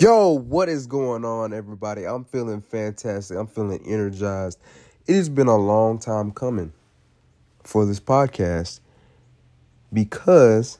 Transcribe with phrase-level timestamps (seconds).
[0.00, 2.04] Yo, what is going on, everybody?
[2.04, 3.36] I'm feeling fantastic.
[3.36, 4.60] I'm feeling energized.
[5.08, 6.72] It has been a long time coming
[7.64, 8.78] for this podcast
[9.92, 10.78] because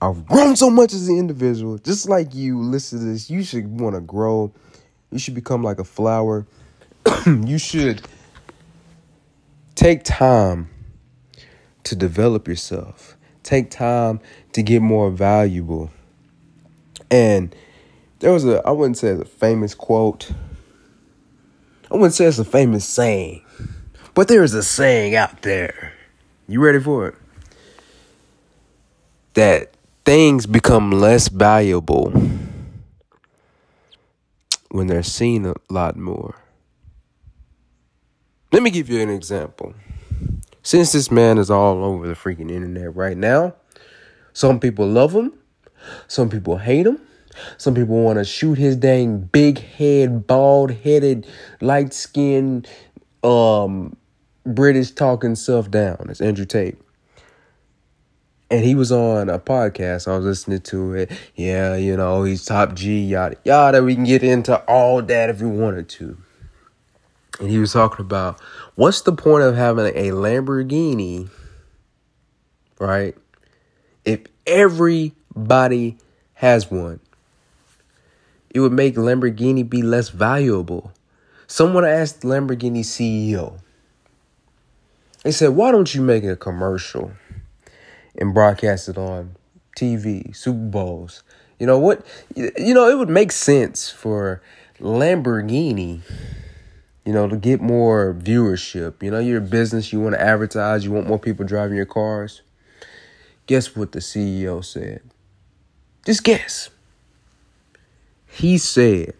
[0.00, 1.78] I've grown so much as an individual.
[1.78, 4.52] Just like you listen to this, you should want to grow.
[5.12, 6.44] You should become like a flower.
[7.26, 8.02] you should
[9.76, 10.68] take time
[11.84, 14.18] to develop yourself, take time
[14.54, 15.92] to get more valuable.
[17.08, 17.54] And
[18.20, 20.32] there was a I wouldn't say it's a famous quote.
[21.90, 23.44] I wouldn't say it's a famous saying,
[24.14, 25.92] but there is a saying out there.
[26.46, 27.14] You ready for it?
[29.34, 29.72] That
[30.04, 32.12] things become less valuable
[34.70, 36.34] when they're seen a lot more.
[38.52, 39.74] Let me give you an example.
[40.62, 43.54] Since this man is all over the freaking internet right now,
[44.32, 45.32] some people love him,
[46.08, 46.98] some people hate him,
[47.56, 51.26] some people want to shoot his dang big head, bald headed,
[51.60, 52.68] light skinned,
[53.22, 53.96] um,
[54.44, 56.06] British talking self down.
[56.08, 56.78] It's Andrew Tate.
[58.50, 60.10] And he was on a podcast.
[60.10, 61.12] I was listening to it.
[61.36, 63.82] Yeah, you know, he's top G, yada, yada.
[63.82, 66.16] We can get into all that if we wanted to.
[67.40, 68.40] And he was talking about
[68.74, 71.28] what's the point of having a Lamborghini,
[72.80, 73.14] right?
[74.04, 75.98] If everybody
[76.34, 77.00] has one
[78.50, 80.92] it would make Lamborghini be less valuable.
[81.46, 83.58] Someone asked Lamborghini CEO,
[85.22, 87.12] they said, why don't you make a commercial
[88.16, 89.34] and broadcast it on
[89.76, 91.22] TV, Super Bowls?
[91.58, 92.06] You know what?
[92.36, 94.40] You know, it would make sense for
[94.80, 96.00] Lamborghini,
[97.04, 99.02] you know, to get more viewership.
[99.02, 101.86] You know, you're a business, you want to advertise, you want more people driving your
[101.86, 102.42] cars.
[103.46, 105.00] Guess what the CEO said?
[106.04, 106.70] Just guess.
[108.28, 109.14] He said,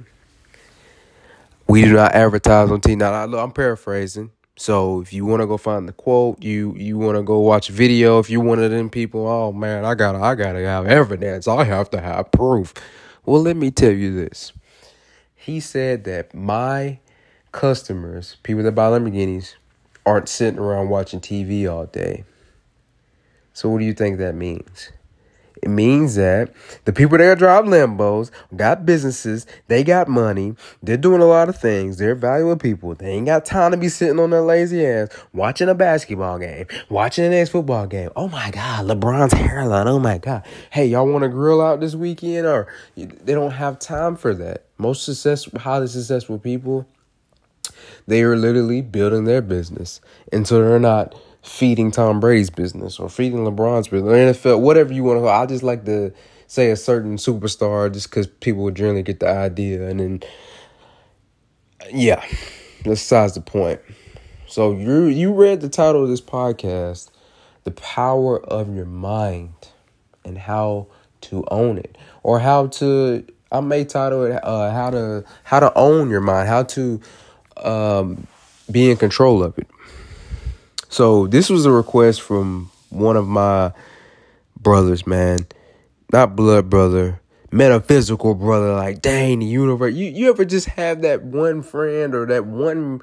[1.66, 4.30] "We do not advertise on TV." Now, I'm paraphrasing.
[4.56, 7.68] So if you want to go find the quote, you you want to go watch
[7.68, 8.18] video.
[8.18, 11.46] If you're one of them people, oh man, I gotta I gotta have evidence.
[11.46, 12.74] I have to have proof.
[13.24, 14.52] Well, let me tell you this.
[15.36, 16.98] He said that my
[17.52, 19.54] customers, people that buy Lamborghinis,
[20.04, 22.24] aren't sitting around watching TV all day.
[23.52, 24.90] So what do you think that means?
[25.62, 26.52] It means that
[26.84, 31.58] the people that drive Lambos got businesses, they got money, they're doing a lot of
[31.58, 32.94] things, they're valuable people.
[32.94, 36.66] They ain't got time to be sitting on their lazy ass watching a basketball game,
[36.88, 38.10] watching the next football game.
[38.16, 39.88] Oh my God, LeBron's hairline.
[39.88, 40.44] Oh my God.
[40.70, 42.46] Hey, y'all want to grill out this weekend?
[42.46, 44.64] Or they don't have time for that.
[44.78, 46.86] Most successful, highly successful people,
[48.06, 50.00] they are literally building their business.
[50.32, 54.92] And so they're not feeding Tom Brady's business or feeding LeBron's business or NFL, whatever
[54.92, 55.22] you want to.
[55.22, 56.12] call I just like to
[56.46, 60.22] say a certain superstar just because people generally get the idea, and then
[61.92, 62.24] yeah,
[62.84, 63.80] that's size the point.
[64.46, 67.10] So you you read the title of this podcast,
[67.64, 69.68] "The Power of Your Mind,"
[70.24, 70.88] and how
[71.22, 73.24] to own it, or how to.
[73.50, 77.00] I may title it uh, "How to How to Own Your Mind," how to
[77.58, 78.26] um,
[78.70, 79.68] be in control of it.
[80.88, 83.72] So this was a request from one of my
[84.60, 85.40] brothers, man.
[86.12, 88.74] Not blood brother, metaphysical brother.
[88.74, 89.94] Like, dang, the universe.
[89.94, 93.02] You you ever just have that one friend or that one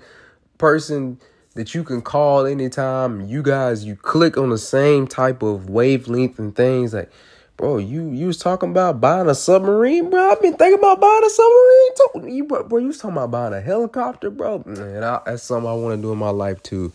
[0.57, 1.19] person
[1.53, 3.27] that you can call anytime?
[3.27, 6.95] You guys, you click on the same type of wavelength and things.
[6.95, 7.11] Like,
[7.57, 10.31] bro, you you was talking about buying a submarine, bro.
[10.31, 12.35] I've been thinking about buying a submarine too.
[12.35, 14.63] You bro, you was talking about buying a helicopter, bro.
[14.65, 16.91] Man, I, that's something I want to do in my life too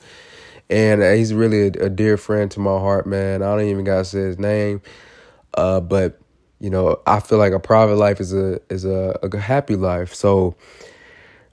[0.70, 3.42] and uh, he's really a, a, dear friend to my heart, man.
[3.42, 4.80] I don't even gotta say his name,
[5.54, 6.18] uh, but
[6.60, 10.14] you know, I feel like a private life is a is a, a happy life.
[10.14, 10.54] So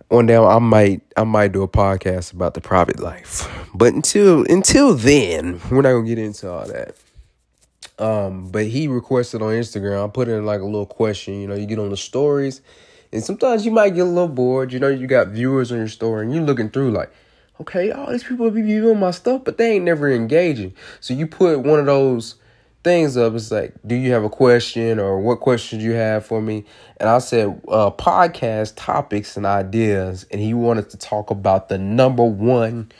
[0.09, 4.45] one day I might I might do a podcast about the private life, but until
[4.49, 6.95] until then, we're not gonna get into all that.
[7.99, 10.05] Um, but he requested on Instagram.
[10.05, 11.41] I put in like a little question.
[11.41, 12.61] You know, you get on the stories,
[13.11, 14.71] and sometimes you might get a little bored.
[14.71, 17.11] You know, you got viewers on your story, and you're looking through like
[17.61, 20.73] okay, all these people be viewing my stuff, but they ain't never engaging.
[20.99, 22.35] So you put one of those
[22.83, 23.33] things up.
[23.33, 26.63] It's like, do you have a question or what questions you have for me?
[26.97, 30.25] And I said, uh, podcast topics and ideas.
[30.31, 32.91] And he wanted to talk about the number one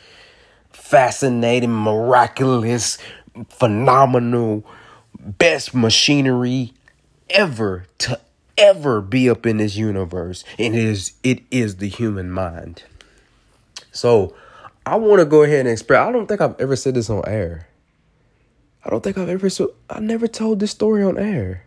[0.72, 2.98] fascinating, miraculous,
[3.50, 4.66] phenomenal,
[5.18, 6.74] best machinery
[7.30, 8.20] ever to
[8.58, 10.44] ever be up in this universe.
[10.58, 12.84] And it is, it is the human mind.
[13.92, 14.34] So,
[14.88, 16.08] I want to go ahead and express.
[16.08, 17.68] I don't think I've ever said this on air.
[18.86, 21.66] I don't think I've ever so I never told this story on air.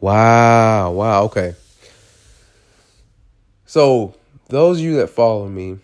[0.00, 1.54] Wow, wow, okay.
[3.64, 4.16] So,
[4.48, 5.78] those of you that follow me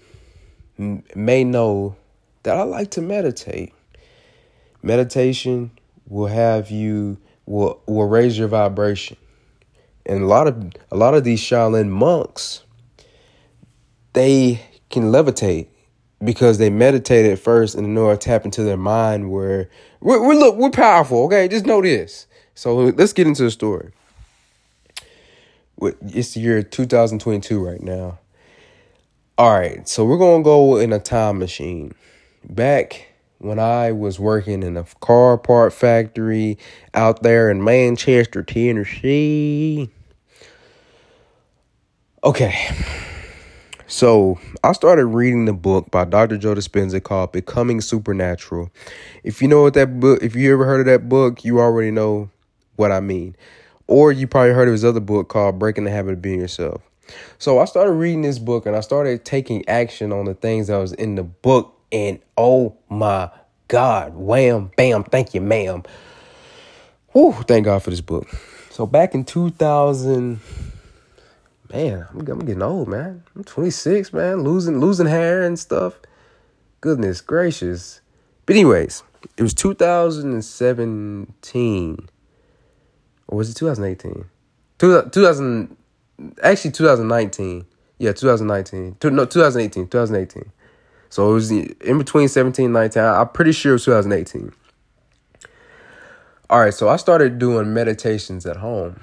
[1.14, 1.94] may know
[2.42, 3.72] that I like to meditate.
[4.82, 5.70] Meditation
[6.08, 9.16] will have you will will raise your vibration.
[10.04, 12.64] And a lot of a lot of these Shaolin monks
[14.12, 14.60] they
[14.90, 15.68] can levitate
[16.24, 19.68] because they meditated first and how to tap into their mind where
[20.00, 21.48] we're, we're look we're powerful okay?
[21.48, 22.26] Just know this.
[22.54, 23.92] So let's get into the story.
[25.80, 28.18] It's the year 2022 right now.
[29.38, 31.92] All right so we're gonna go in a time machine.
[32.48, 33.08] Back
[33.38, 36.56] when i was working in a car part factory
[36.94, 39.90] out there in manchester tennessee.
[42.22, 43.08] Okay
[43.92, 46.38] so I started reading the book by Dr.
[46.38, 48.70] Joe Dispenza called Becoming Supernatural.
[49.22, 51.90] If you know what that book, if you ever heard of that book, you already
[51.90, 52.30] know
[52.76, 53.36] what I mean.
[53.88, 56.80] Or you probably heard of his other book called Breaking the Habit of Being Yourself.
[57.38, 60.78] So I started reading this book and I started taking action on the things that
[60.78, 61.78] was in the book.
[61.92, 63.30] And oh my
[63.68, 65.82] God, wham, bam, thank you, ma'am.
[67.12, 68.26] Whew, thank God for this book.
[68.70, 70.38] So back in 2000-
[71.72, 73.22] man, I'm, I'm getting old, man.
[73.34, 75.98] I'm 26, man, losing losing hair and stuff.
[76.80, 78.00] Goodness gracious.
[78.46, 79.02] But anyways,
[79.36, 82.08] it was 2017.
[83.28, 84.24] Or was it 2018?
[84.78, 85.76] 2000
[86.42, 87.66] actually 2019.
[87.98, 88.96] Yeah, 2019.
[89.14, 90.52] No, 2018, 2018.
[91.08, 93.02] So it was in between 17 and 19.
[93.02, 94.52] I'm pretty sure it was 2018.
[96.50, 99.00] All right, so I started doing meditations at home.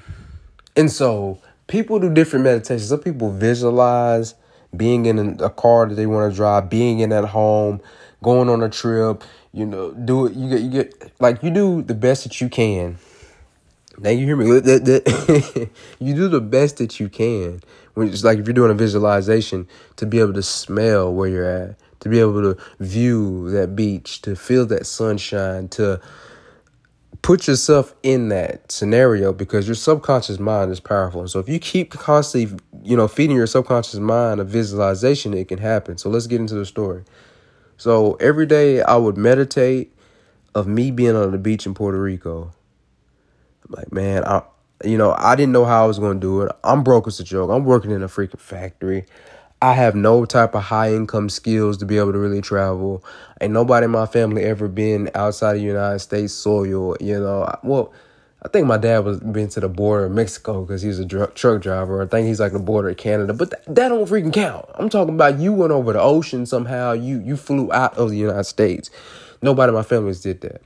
[0.75, 1.39] And so
[1.69, 2.89] people do different meditations.
[2.89, 4.35] Some people visualize
[4.75, 7.79] being in a car that they want to drive, being in at home,
[8.21, 9.23] going on a trip.
[9.53, 10.33] You know, do it.
[10.33, 12.97] You get you get like you do the best that you can.
[13.97, 14.45] Now you hear me.
[15.99, 17.61] you do the best that you can.
[17.93, 21.49] When it's like if you're doing a visualization to be able to smell where you're
[21.49, 25.99] at, to be able to view that beach, to feel that sunshine, to
[27.21, 31.21] put yourself in that scenario because your subconscious mind is powerful.
[31.21, 35.47] And so if you keep constantly, you know, feeding your subconscious mind a visualization, it
[35.47, 35.97] can happen.
[35.97, 37.03] So let's get into the story.
[37.77, 39.93] So every day I would meditate
[40.55, 42.51] of me being on the beach in Puerto Rico.
[43.67, 44.43] I'm like, man, I
[44.83, 46.51] you know, I didn't know how I was gonna do it.
[46.63, 47.49] I'm broke as a joke.
[47.49, 49.05] I'm working in a freaking factory.
[49.61, 53.03] I have no type of high income skills to be able to really travel.
[53.41, 56.95] Ain't nobody in my family ever been outside of the United States soil.
[57.01, 57.91] You know, well,
[58.41, 61.33] I think my dad was been to the border of Mexico because he's a dr-
[61.33, 62.01] truck driver.
[62.01, 64.65] I think he's like the border of Canada, but th- that don't freaking count.
[64.75, 66.93] I'm talking about you went over the ocean somehow.
[66.93, 68.89] You you flew out of the United States.
[69.41, 70.61] Nobody in my family did that.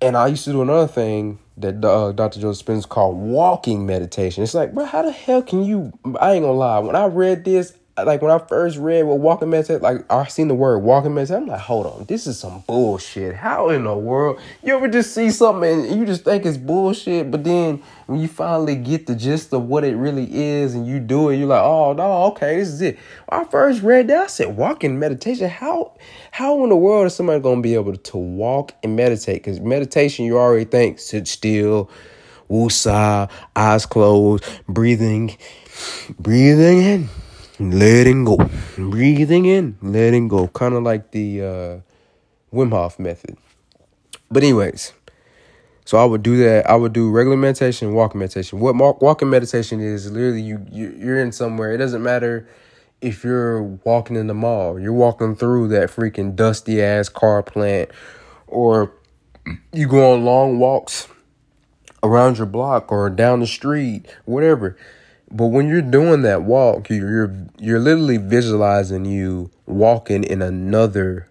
[0.00, 2.40] And I used to do another thing that uh, Dr.
[2.40, 4.42] Joe Dispenza called walking meditation.
[4.42, 5.92] It's like, bro, how the hell can you?
[6.20, 6.78] I ain't gonna lie.
[6.78, 10.48] When I read this, like when I first read what walking meditation, like I seen
[10.48, 13.34] the word walking meditation, I'm like, hold on, this is some bullshit.
[13.34, 14.40] How in the world?
[14.62, 18.28] You ever just see something and you just think it's bullshit, but then when you
[18.28, 21.62] finally get the gist of what it really is and you do it, you're like,
[21.62, 22.98] oh no, okay, this is it.
[23.28, 25.48] When I first read that, I said walking meditation.
[25.48, 25.92] How
[26.30, 29.42] how in the world is somebody gonna be able to walk and meditate?
[29.42, 31.90] Because meditation, you already think sit still,
[32.50, 35.36] woosah, eyes closed, breathing,
[36.18, 37.08] breathing in
[37.60, 38.38] letting go,
[38.76, 41.78] breathing in, letting go, kind of like the uh,
[42.54, 43.36] Wim Hof method.
[44.30, 44.92] But anyways,
[45.84, 46.68] so I would do that.
[46.68, 48.60] I would do regular meditation, walking meditation.
[48.60, 51.72] What walking meditation is literally you, you you're in somewhere.
[51.72, 52.48] It doesn't matter
[53.00, 54.78] if you're walking in the mall.
[54.78, 57.90] You're walking through that freaking dusty ass car plant,
[58.46, 58.92] or
[59.72, 61.08] you go on long walks
[62.02, 64.76] around your block or down the street, whatever
[65.30, 71.28] but when you're doing that walk, you're you're literally visualizing you walking in another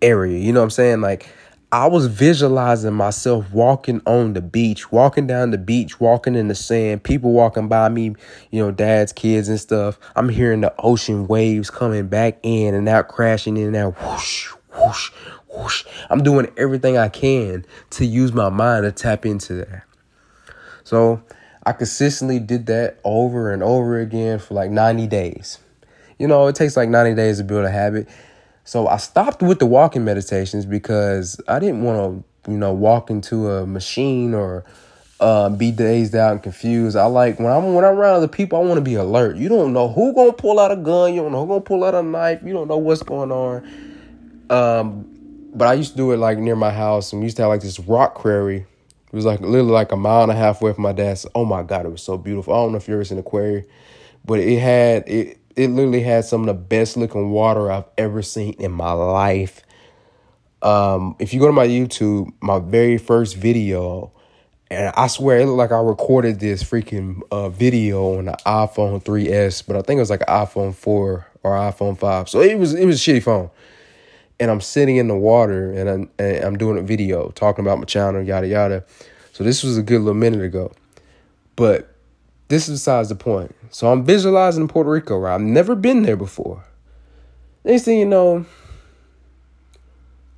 [0.00, 0.38] area.
[0.38, 1.00] You know what I'm saying?
[1.00, 1.28] Like
[1.72, 6.54] I was visualizing myself walking on the beach, walking down the beach, walking in the
[6.54, 8.16] sand, people walking by me,
[8.50, 9.98] you know, dad's kids and stuff.
[10.16, 14.48] I'm hearing the ocean waves coming back in and out, crashing in and out, whoosh,
[14.74, 15.10] whoosh,
[15.48, 15.84] whoosh.
[16.08, 19.84] I'm doing everything I can to use my mind to tap into that.
[20.82, 21.22] So
[21.70, 25.58] I consistently did that over and over again for like 90 days.
[26.18, 28.08] You know, it takes like 90 days to build a habit.
[28.64, 33.08] So I stopped with the walking meditations because I didn't want to, you know, walk
[33.08, 34.64] into a machine or
[35.20, 36.96] uh, be dazed out and confused.
[36.96, 39.36] I like when I'm when I'm around other people, I want to be alert.
[39.36, 41.14] You don't know who gonna pull out a gun.
[41.14, 42.40] You don't know who gonna pull out a knife.
[42.42, 43.62] You don't know what's going on.
[44.50, 47.42] Um, but I used to do it like near my house, and we used to
[47.42, 48.66] have like this rock quarry
[49.12, 51.26] it was like literally like a mile and a half away from my dad's.
[51.34, 52.54] Oh my God, it was so beautiful.
[52.54, 53.66] I don't know if you ever seen Aquarius.
[54.24, 58.22] but it had it it literally had some of the best looking water I've ever
[58.22, 59.62] seen in my life.
[60.62, 64.12] Um, if you go to my YouTube, my very first video,
[64.70, 69.02] and I swear it looked like I recorded this freaking uh, video on the iPhone
[69.02, 72.28] 3S, but I think it was like an iPhone 4 or iPhone 5.
[72.28, 73.50] So it was it was a shitty phone.
[74.40, 77.78] And I'm sitting in the water and I'm, and I'm doing a video talking about
[77.78, 78.84] my channel, yada yada.
[79.32, 80.72] So this was a good little minute ago.
[81.56, 81.94] But
[82.48, 83.54] this is besides the point.
[83.70, 85.34] So I'm visualizing Puerto Rico, right?
[85.34, 86.64] I've never been there before.
[87.64, 88.46] Next thing you know,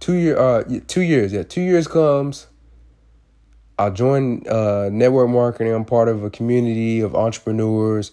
[0.01, 2.49] two year uh two years, yeah, two years comes.
[3.79, 5.73] I joined uh, network marketing.
[5.73, 8.13] I'm part of a community of entrepreneurs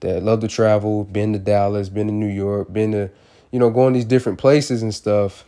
[0.00, 1.04] that love to travel.
[1.04, 3.10] Been to Dallas, been to New York, been to,
[3.50, 5.44] you know, going these different places and stuff.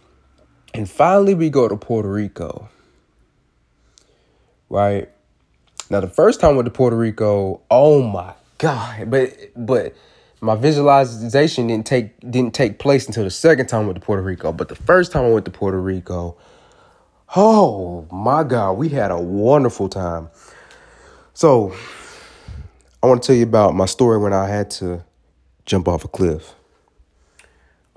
[0.75, 2.69] And finally, we go to Puerto Rico.
[4.69, 5.11] Right
[5.91, 9.11] now, the first time with the Puerto Rico, oh my god!
[9.11, 9.95] But but
[10.41, 14.53] my visualization didn't take didn't take place until the second time with the Puerto Rico.
[14.53, 16.37] But the first time I went to Puerto Rico,
[17.37, 20.31] oh my god, we had a wonderful time.
[21.35, 21.75] So
[23.03, 25.05] I want to tell you about my story when I had to
[25.67, 26.55] jump off a cliff.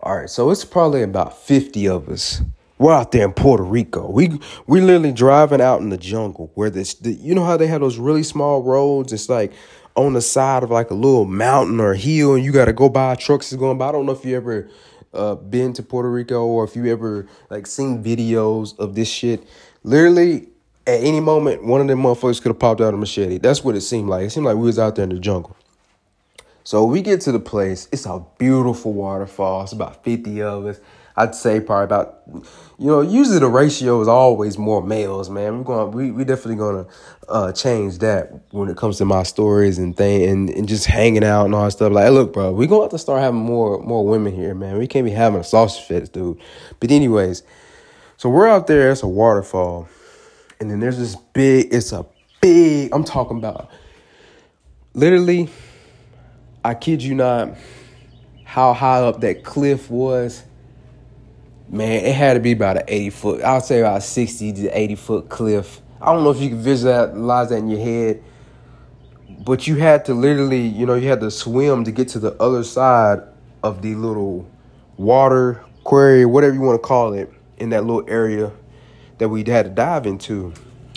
[0.05, 2.41] All right, so it's probably about 50 of us
[2.77, 4.09] we're out there in Puerto Rico.
[4.11, 7.67] We we literally driving out in the jungle where this the, you know how they
[7.67, 9.13] have those really small roads.
[9.13, 9.53] It's like
[9.95, 12.89] on the side of like a little mountain or hill, and you got to go
[12.89, 13.15] by.
[13.15, 13.89] Trucks is going by.
[13.89, 14.69] I don't know if you ever
[15.13, 19.47] uh, been to Puerto Rico or if you ever like seen videos of this shit.
[19.83, 20.49] Literally,
[20.85, 23.37] at any moment, one of them motherfuckers could have popped out a machete.
[23.37, 24.25] That's what it seemed like.
[24.25, 25.55] It seemed like we was out there in the jungle.
[26.65, 27.87] So we get to the place.
[27.91, 29.61] It's a beautiful waterfall.
[29.63, 30.79] It's about fifty of us.
[31.15, 32.23] I'd say probably about,
[32.77, 35.59] you know, usually the ratio is always more males, man.
[35.59, 36.87] We're going, we we definitely gonna
[37.29, 41.23] uh, change that when it comes to my stories and thing and, and just hanging
[41.23, 41.93] out and all that stuff.
[41.93, 44.79] Like, look, bro, we gonna have to start having more more women here, man.
[44.79, 46.41] We can't be having a sausage fest, dude.
[46.79, 47.43] But anyways,
[48.17, 48.91] so we're out there.
[48.91, 49.87] It's a waterfall,
[50.59, 51.71] and then there's this big.
[51.71, 52.07] It's a
[52.41, 52.89] big.
[52.91, 53.69] I'm talking about,
[54.95, 55.47] literally.
[56.65, 57.55] I kid you not,
[58.43, 60.43] how high up that cliff was
[61.69, 64.67] man, it had to be about an 80 foot, I would say about 60 to
[64.69, 65.81] 80 foot cliff.
[66.01, 68.23] I don't know if you can visualize that in your head,
[69.39, 72.33] but you had to literally, you know, you had to swim to get to the
[72.41, 73.21] other side
[73.63, 74.47] of the little
[74.97, 78.51] water quarry, whatever you want to call it, in that little area
[79.17, 80.53] that we had to dive into.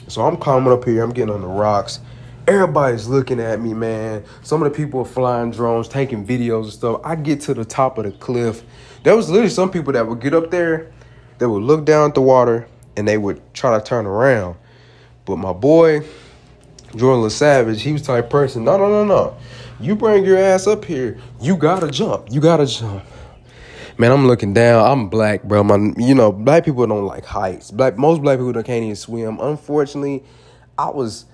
[0.08, 2.00] So I'm coming up here, I'm getting on the rocks.
[2.48, 4.24] Everybody's looking at me, man.
[4.42, 7.00] Some of the people are flying drones, taking videos and stuff.
[7.04, 8.64] I get to the top of the cliff
[9.02, 10.92] there was literally some people that would get up there,
[11.38, 14.56] they would look down at the water, and they would try to turn around.
[15.24, 16.02] But my boy,
[16.96, 19.36] Jordan Savage, he was type person, no, no, no, no.
[19.80, 22.26] You bring your ass up here, you gotta jump.
[22.30, 23.04] You gotta jump.
[23.96, 24.84] Man, I'm looking down.
[24.84, 25.64] I'm black, bro.
[25.64, 27.70] My, you know, black people don't like heights.
[27.70, 29.38] Black most black people don't can't even swim.
[29.40, 30.22] Unfortunately,
[30.76, 31.24] I was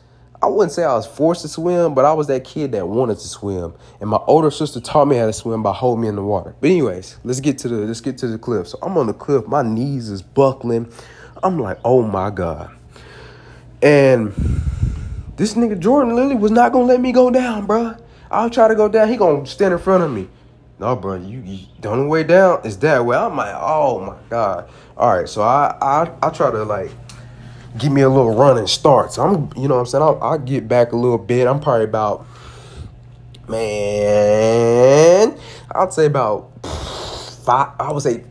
[0.45, 3.15] I wouldn't say I was forced to swim, but I was that kid that wanted
[3.15, 3.73] to swim.
[4.03, 6.55] And my older sister taught me how to swim by holding me in the water.
[6.61, 8.69] But anyways, let's get to the let's get to the cliff.
[8.69, 10.93] So I'm on the cliff, my knees is buckling.
[11.43, 12.77] I'm like, oh my God.
[13.81, 14.35] And
[15.37, 17.97] this nigga Jordan Lilly was not gonna let me go down, bro.
[18.31, 19.09] I'll try to go down.
[19.09, 20.29] He gonna stand in front of me.
[20.79, 23.17] No, bro, you, you the only way down is that way.
[23.17, 24.69] I'm like, oh my God.
[24.99, 26.91] All right, so I I I try to like
[27.79, 29.13] give me a little running start.
[29.13, 30.03] So I'm, you know what I'm saying?
[30.03, 31.47] I'll, I'll get back a little bit.
[31.47, 32.27] I'm probably about,
[33.49, 35.39] man,
[35.75, 36.51] I'd say about
[37.45, 38.25] five, I would say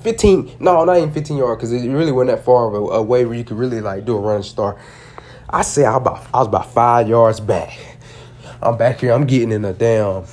[0.00, 3.02] 15, no, not even 15 yards, because it really wasn't that far of a, a,
[3.02, 4.78] way where you could really like do a running start.
[5.50, 7.78] I say I, about, I was about five yards back.
[8.60, 10.24] I'm back here, I'm getting in a damn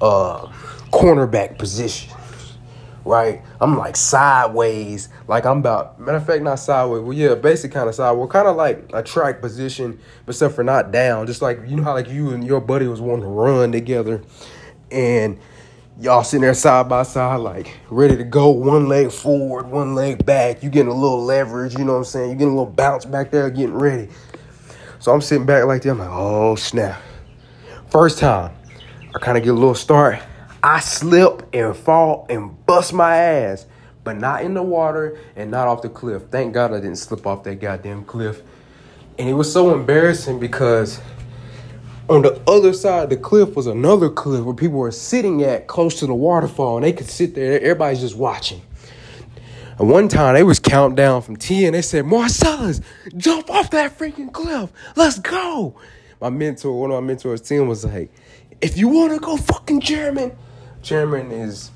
[0.00, 0.46] uh,
[0.92, 2.14] cornerback position
[3.04, 3.42] right?
[3.60, 7.02] I'm like sideways, like I'm about matter of fact, not sideways.
[7.02, 10.64] Well, yeah, basic kind of sideways, kind of like a track position, but except for
[10.64, 11.26] not down.
[11.26, 14.22] Just like you know how like you and your buddy was wanting to run together,
[14.90, 15.38] and
[16.00, 20.24] y'all sitting there side by side, like ready to go, one leg forward, one leg
[20.24, 20.62] back.
[20.62, 22.30] You getting a little leverage, you know what I'm saying?
[22.30, 24.08] You getting a little bounce back there, getting ready.
[24.98, 25.90] So I'm sitting back like that.
[25.90, 27.00] I'm like, oh snap!
[27.90, 28.54] First time,
[29.14, 30.20] I kind of get a little start
[30.64, 33.66] I slip and fall and bust my ass,
[34.02, 36.22] but not in the water and not off the cliff.
[36.30, 38.40] Thank God I didn't slip off that goddamn cliff.
[39.18, 41.02] And it was so embarrassing because
[42.08, 45.66] on the other side of the cliff was another cliff where people were sitting at
[45.66, 47.60] close to the waterfall and they could sit there.
[47.60, 48.62] Everybody's just watching.
[49.78, 52.80] And one time they was counting down from 10 and they said, Marcellus,
[53.18, 54.72] jump off that freaking cliff.
[54.96, 55.78] Let's go.
[56.22, 58.10] my mentor, one of my mentors, Tim was like,
[58.62, 60.34] if you want to go fucking chairman,
[60.84, 61.70] chairman is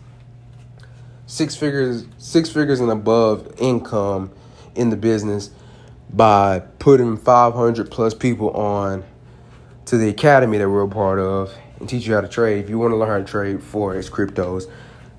[1.27, 4.31] six figures, six figures and above income
[4.75, 5.51] in the business
[6.11, 9.05] by putting 500 plus people on
[9.87, 12.63] to the academy that we're a part of and teach you how to trade.
[12.63, 14.71] If you want to learn how to trade forex, cryptos,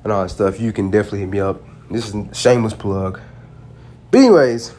[0.03, 1.61] and all that stuff, you can definitely hit me up.
[1.89, 3.19] This is shameless plug.
[4.11, 4.73] But anyways,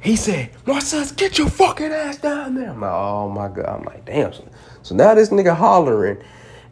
[0.00, 2.70] he said, Marcus, get your fucking ass down there.
[2.70, 3.66] I'm like, oh my God.
[3.66, 4.32] I'm like, damn.
[4.82, 6.18] So now this nigga hollering.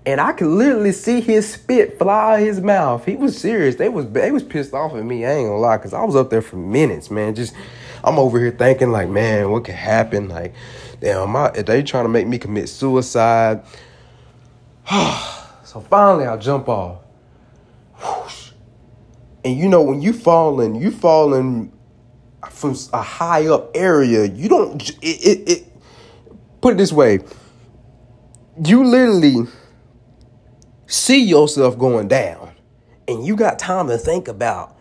[0.07, 3.07] And I could literally see his spit fly out his mouth.
[3.07, 3.77] He was serious.
[3.77, 5.25] They was they was pissed off at me.
[5.25, 7.35] I ain't gonna lie, cause I was up there for minutes, man.
[7.35, 7.55] Just
[8.03, 10.29] I'm over here thinking like, man, what could happen?
[10.29, 10.53] Like,
[11.01, 13.63] damn, my, they trying to make me commit suicide.
[14.91, 17.01] so finally, I jump off.
[19.43, 21.73] And you know, when you falling, you falling
[22.51, 24.25] from a high up area.
[24.25, 24.91] You don't.
[25.03, 25.73] It, it, it
[26.61, 27.21] put it this way.
[28.65, 29.47] You literally
[30.87, 32.53] see yourself going down,
[33.09, 34.77] and you got time to think about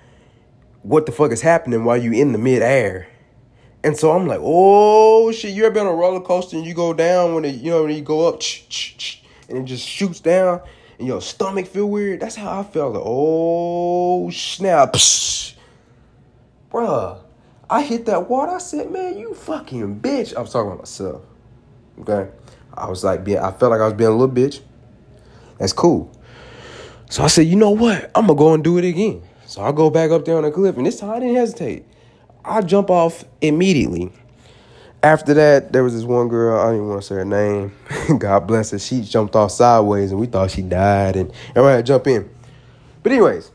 [0.84, 3.08] what the fuck is happening while you in the midair.
[3.84, 6.74] And so I'm like, oh shit, you ever been on a roller coaster and you
[6.74, 8.42] go down when it, you know, when you go up
[9.50, 10.62] and it just shoots down
[11.00, 12.22] and your stomach feel weird?
[12.22, 12.94] That's how I felt.
[12.94, 14.94] Like, oh snap.
[16.72, 17.20] Bruh,
[17.70, 18.54] I hit that water.
[18.54, 20.36] I said, man, you fucking bitch.
[20.36, 21.22] I was talking about myself.
[22.00, 22.30] Okay.
[22.74, 24.62] I was like being I felt like I was being a little bitch.
[25.58, 26.12] That's cool.
[27.10, 28.12] So I said, you know what?
[28.16, 29.22] I'm gonna go and do it again.
[29.46, 31.86] So I go back up there on the cliff, and this time I didn't hesitate.
[32.46, 34.12] I jump off immediately.
[35.02, 37.76] After that, there was this one girl, I don't even want to say her name.
[38.18, 38.80] God bless her.
[38.80, 42.30] She jumped off sideways and we thought she died and everybody had to jump in.
[43.02, 43.52] But anyways,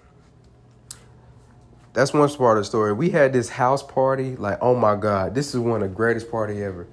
[1.94, 2.92] that's one part of the story.
[2.92, 6.30] We had this house party, like, oh my God, this is one of the greatest
[6.30, 6.86] party ever.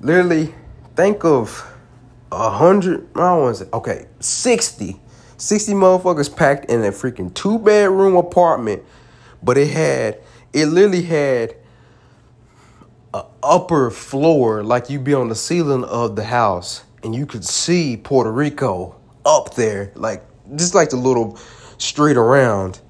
[0.00, 0.52] Literally,
[0.96, 1.64] think of
[2.32, 5.00] a hundred, I don't want to say, okay, 60.
[5.36, 8.82] 60 motherfuckers packed in a freaking two bedroom apartment,
[9.42, 10.20] but it had
[10.52, 11.56] it literally had
[13.14, 17.44] a upper floor like you'd be on the ceiling of the house and you could
[17.44, 20.22] see Puerto Rico up there, like
[20.56, 21.36] just like the little
[21.78, 22.80] street around.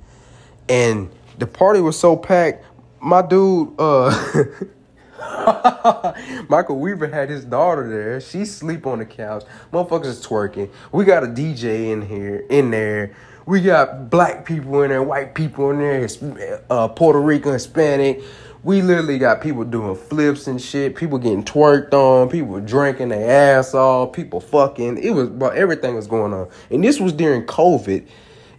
[0.69, 2.65] And the party was so packed,
[3.01, 4.11] my dude, uh
[6.49, 8.21] Michael Weaver had his daughter there.
[8.21, 9.45] She sleep on the couch.
[9.73, 10.71] Motherfuckers is twerking.
[10.93, 13.15] We got a DJ in here, in there.
[13.47, 18.23] We got black people in there, white people in there, uh, Puerto Rican, Hispanic.
[18.63, 20.95] We literally got people doing flips and shit.
[20.95, 22.29] People getting twerked on.
[22.29, 24.13] People drinking their ass off.
[24.13, 24.99] People fucking.
[24.99, 26.49] It was, bro, everything was going on.
[26.71, 28.07] And this was during COVID.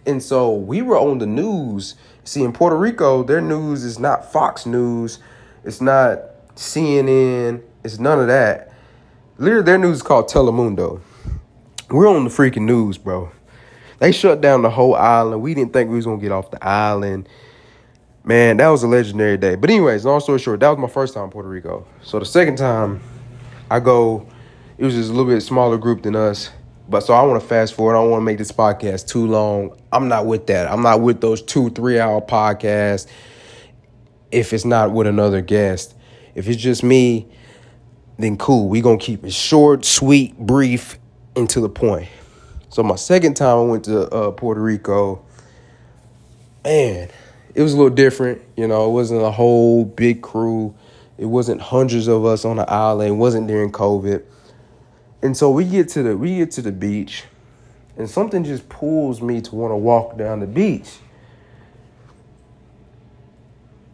[0.04, 1.94] And so we were on the news.
[2.24, 5.20] See, in Puerto Rico, their news is not Fox News.
[5.64, 6.18] It's not
[6.56, 7.62] CNN.
[7.84, 8.72] It's none of that.
[9.38, 11.00] Literally, their news is called Telemundo.
[11.90, 13.30] We're on the freaking news, bro.
[13.98, 15.42] They shut down the whole island.
[15.42, 17.28] We didn't think we was gonna get off the island.
[18.24, 19.56] Man, that was a legendary day.
[19.56, 21.86] But anyways, long story short, that was my first time in Puerto Rico.
[22.02, 23.00] So the second time
[23.70, 24.26] I go,
[24.78, 26.50] it was just a little bit smaller group than us.
[26.88, 27.96] But so I want to fast forward.
[27.96, 29.76] I don't want to make this podcast too long.
[29.92, 30.70] I'm not with that.
[30.70, 33.06] I'm not with those two, three hour podcasts
[34.30, 35.94] if it's not with another guest.
[36.34, 37.26] If it's just me,
[38.18, 38.68] then cool.
[38.68, 40.98] we going to keep it short, sweet, brief,
[41.36, 42.08] and to the point.
[42.68, 45.24] So my second time I went to uh, Puerto Rico,
[46.64, 47.10] man,
[47.54, 48.40] it was a little different.
[48.56, 50.74] You know, it wasn't a whole big crew.
[51.18, 53.10] It wasn't hundreds of us on the island.
[53.10, 54.22] It wasn't during COVID.
[55.22, 57.24] And so we get to the we get to the beach,
[57.96, 60.88] and something just pulls me to want to walk down the beach.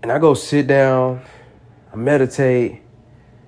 [0.03, 1.21] And I go sit down,
[1.93, 2.81] I meditate,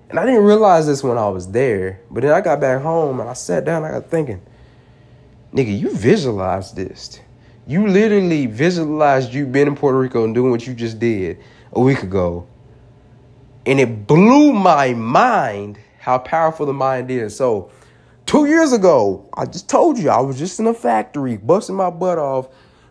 [0.09, 2.01] and I didn't realize this when I was there.
[2.11, 3.85] But then I got back home and I sat down.
[3.85, 4.43] I got thinking,
[5.55, 7.21] nigga, you visualized this.
[7.67, 11.39] You literally visualized you being in Puerto Rico and doing what you just did
[11.73, 12.47] a week ago.
[13.67, 17.37] And it blew my mind how powerful the mind is.
[17.37, 17.71] So,
[18.27, 21.91] two years ago, I just told you I was just in a factory, busting my
[21.91, 22.49] butt off,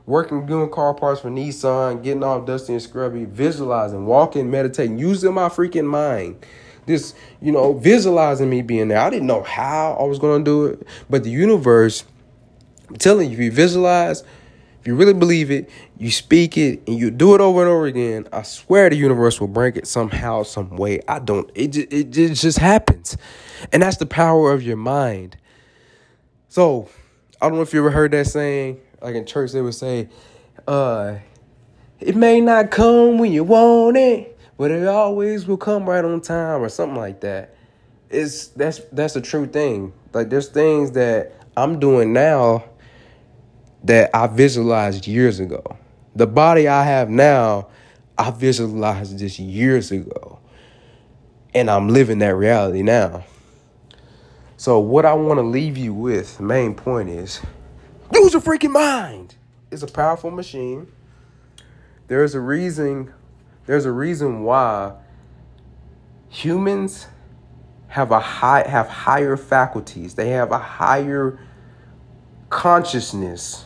[0.09, 5.33] working, doing car parts for Nissan, getting all dusty and scrubby, visualizing, walking, meditating, using
[5.33, 6.45] my freaking mind.
[6.85, 8.99] This, you know, visualizing me being there.
[8.99, 12.03] I didn't know how I was going to do it, but the universe
[12.89, 14.23] I'm telling you, if you visualize,
[14.79, 15.69] if you really believe it,
[15.99, 19.39] you speak it, and you do it over and over again, I swear the universe
[19.39, 21.01] will bring it somehow, some way.
[21.07, 23.15] I don't, it, it, it just happens.
[23.71, 25.37] And that's the power of your mind.
[26.47, 26.89] So,
[27.39, 30.09] I don't know if you ever heard that saying, like in church, they would say,
[30.67, 31.15] uh,
[31.99, 36.21] it may not come when you want it, but it always will come right on
[36.21, 37.55] time or something like that.
[38.09, 39.93] it's that's that's a true thing.
[40.13, 42.63] Like there's things that I'm doing now
[43.83, 45.77] that I visualized years ago.
[46.15, 47.67] The body I have now,
[48.17, 50.39] I visualized this years ago.
[51.53, 53.25] And I'm living that reality now.
[54.57, 57.41] So what I want to leave you with, main point is
[58.13, 59.35] use your freaking mind.
[59.71, 60.91] It's a powerful machine.
[62.07, 63.13] There's a reason
[63.65, 64.93] there's a reason why
[66.27, 67.05] humans
[67.89, 70.15] have a high have higher faculties.
[70.15, 71.39] They have a higher
[72.49, 73.65] consciousness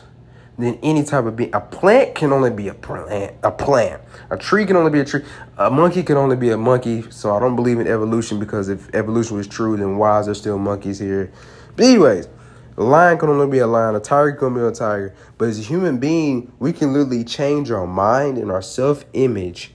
[0.58, 1.54] than any type of being.
[1.54, 3.34] A plant can only be a plant.
[3.42, 4.02] A plant.
[4.30, 5.24] A tree can only be a tree.
[5.56, 7.10] A monkey can only be a monkey.
[7.10, 10.34] So I don't believe in evolution because if evolution was true, then why is there
[10.34, 11.32] still monkeys here?
[11.76, 12.28] But anyways,
[12.76, 13.94] a lion can only be a lion.
[13.94, 15.14] A tiger can be a tiger.
[15.38, 19.72] But as a human being, we can literally change our mind and our self image,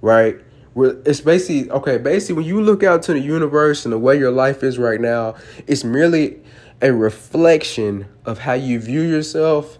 [0.00, 0.38] right?
[0.76, 1.98] It's basically okay.
[1.98, 5.00] Basically, when you look out to the universe and the way your life is right
[5.00, 5.34] now,
[5.66, 6.40] it's merely
[6.80, 9.78] a reflection of how you view yourself,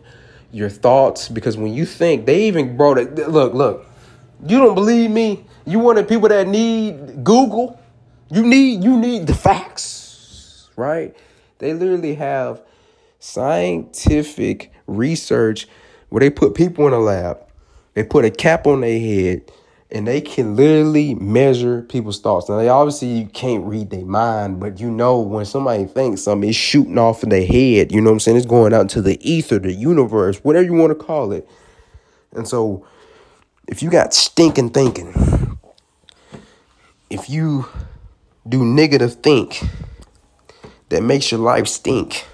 [0.50, 1.28] your thoughts.
[1.28, 3.14] Because when you think, they even brought it.
[3.14, 3.86] Look, look.
[4.44, 5.44] You don't believe me?
[5.64, 7.80] You want the people that need Google?
[8.30, 11.14] You need you need the facts, right?
[11.62, 12.60] They literally have
[13.20, 15.68] scientific research
[16.08, 17.38] where they put people in a lab.
[17.94, 19.48] They put a cap on their head
[19.88, 22.48] and they can literally measure people's thoughts.
[22.48, 26.48] Now, they obviously you can't read their mind, but you know when somebody thinks something,
[26.48, 27.92] it's shooting off in their head.
[27.92, 28.38] You know what I'm saying?
[28.38, 31.48] It's going out into the ether, the universe, whatever you want to call it.
[32.32, 32.84] And so,
[33.68, 35.58] if you got stinking thinking,
[37.08, 37.68] if you
[38.48, 39.62] do negative think
[40.92, 42.26] that makes your life stink,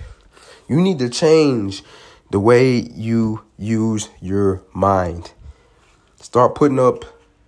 [0.69, 1.85] you need to change
[2.31, 5.33] the way you use your mind.
[6.21, 7.05] Start putting up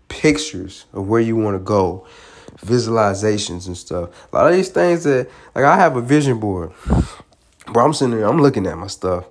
[0.06, 2.06] pictures of where you want to go,
[2.58, 4.10] visualizations and stuff.
[4.32, 6.70] A lot of these things that like I have a vision board.
[7.66, 9.26] Bro, I'm sitting there, I'm looking at my stuff.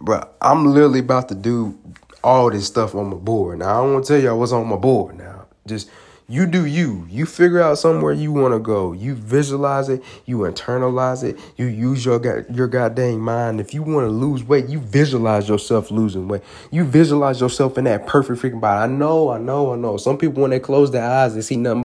[0.00, 1.78] Bro, I'm literally about to do
[2.24, 3.58] all this stuff on my board.
[3.58, 5.46] Now I don't want to tell y'all what's on my board now.
[5.66, 5.90] Just
[6.30, 7.06] you do you.
[7.08, 8.92] You figure out somewhere you want to go.
[8.92, 10.02] You visualize it.
[10.26, 11.38] You internalize it.
[11.56, 13.60] You use your your goddamn mind.
[13.60, 16.42] If you want to lose weight, you visualize yourself losing weight.
[16.70, 18.92] You visualize yourself in that perfect freaking body.
[18.92, 19.96] I know, I know, I know.
[19.96, 21.82] Some people when they close their eyes, they see nothing